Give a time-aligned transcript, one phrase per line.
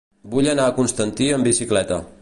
[0.35, 2.05] Vull anar a Constantí amb bicicleta.